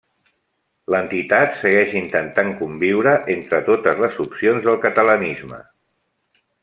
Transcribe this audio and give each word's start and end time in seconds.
L'entitat 0.93 1.51
segueix 1.59 1.93
intentant 1.99 2.49
conviure 2.61 3.13
entre 3.35 3.61
totes 3.69 4.03
les 4.05 4.19
opcions 4.25 4.67
del 4.71 4.81
catalanisme. 4.87 5.61